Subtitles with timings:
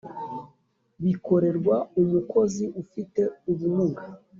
[1.03, 4.03] bikorerwa umukozi ufite ubumuga